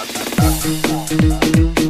Thank 0.00 1.78
you. 1.78 1.87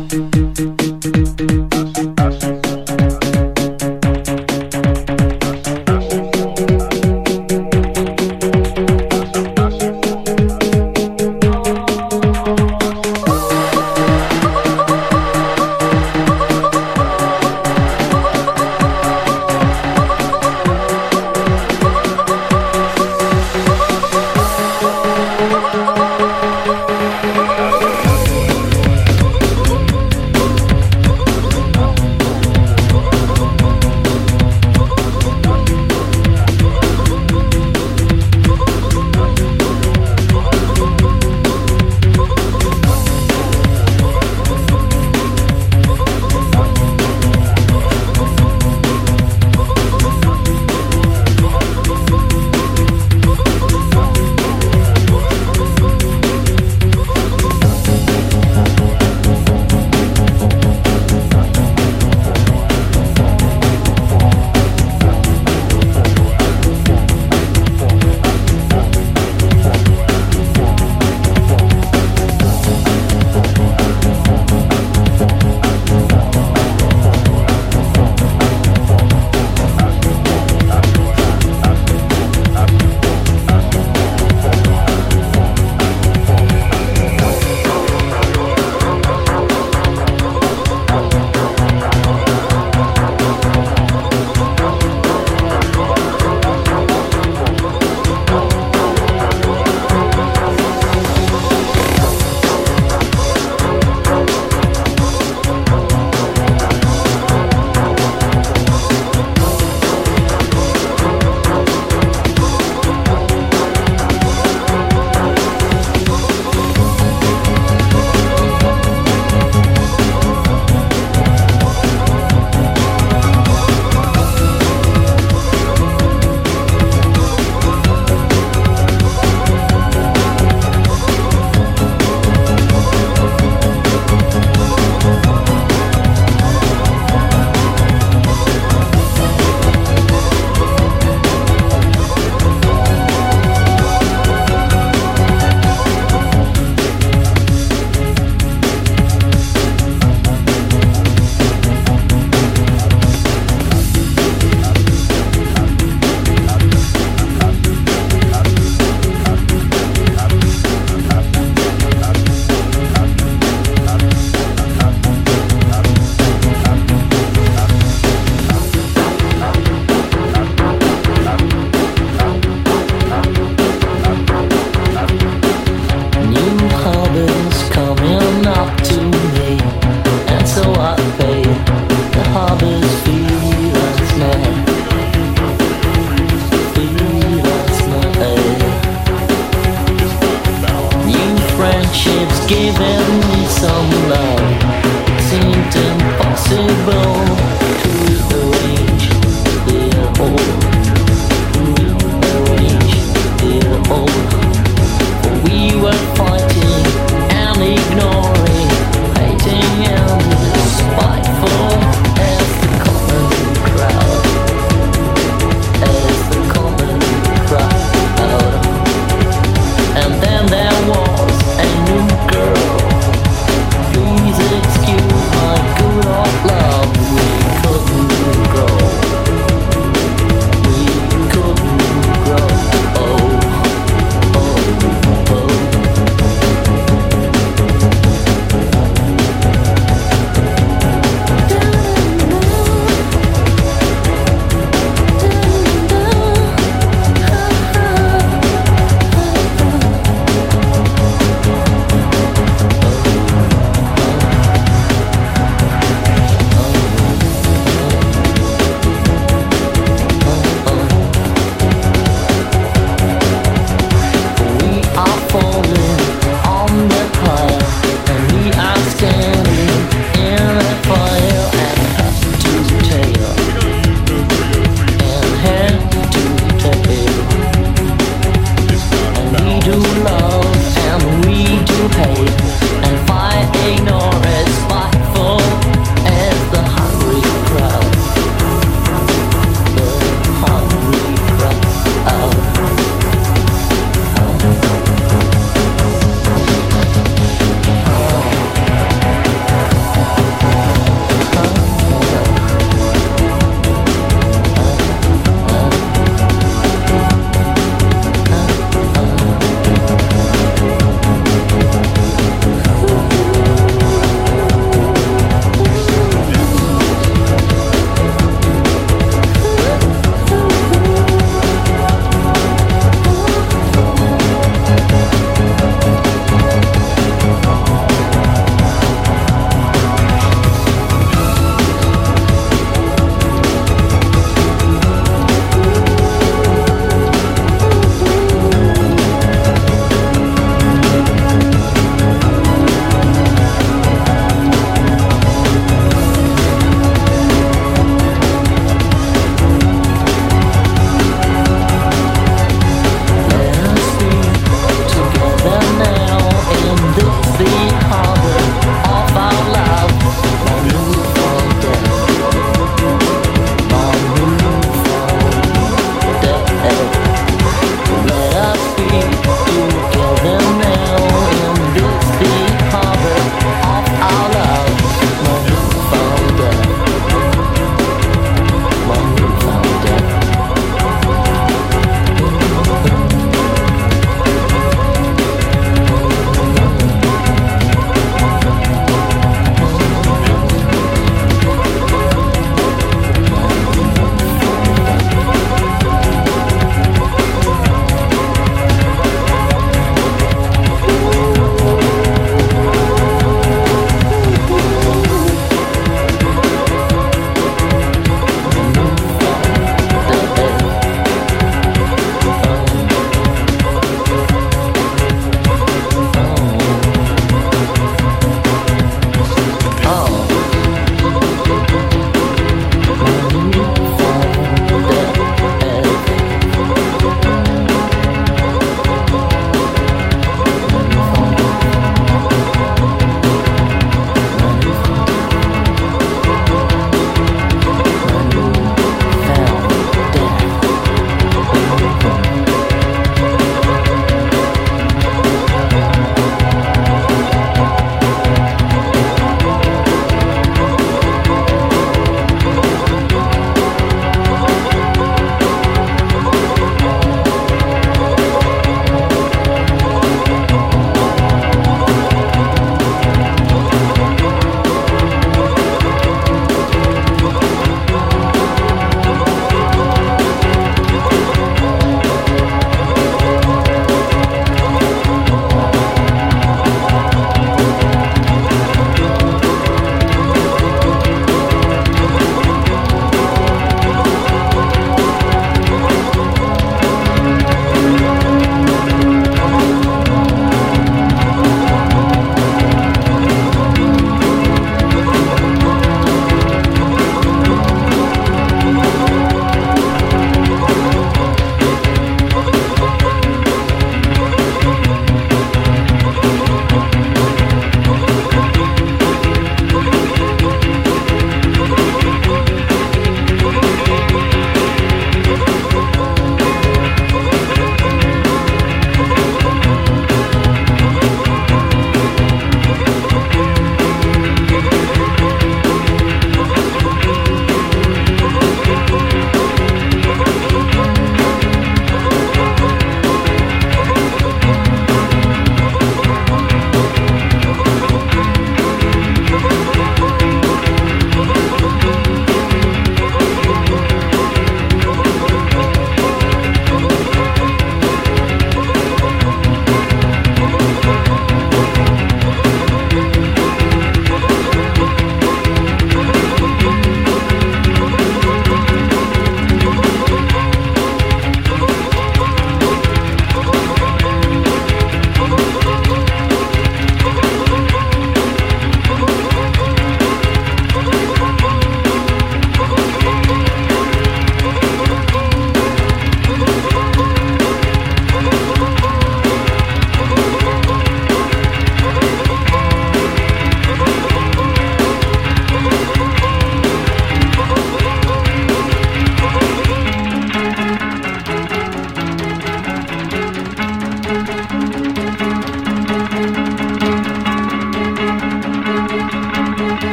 friendships 191.89 192.47
giving 192.47 193.21
me 193.29 193.47
some 193.47 193.91
love. 194.09 194.63
It 195.09 195.23
seemed 195.23 195.77
impossible. 195.87 197.28